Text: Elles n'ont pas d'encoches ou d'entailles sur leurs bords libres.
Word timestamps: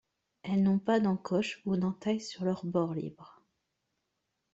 Elles 0.41 0.63
n'ont 0.63 0.79
pas 0.79 0.99
d'encoches 0.99 1.61
ou 1.67 1.77
d'entailles 1.77 2.21
sur 2.21 2.43
leurs 2.43 2.65
bords 2.65 2.95
libres. 2.95 3.39